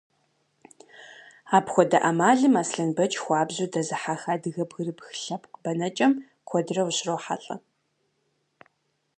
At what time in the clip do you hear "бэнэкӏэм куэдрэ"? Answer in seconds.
5.63-6.81